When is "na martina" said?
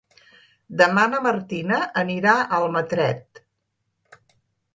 1.11-1.77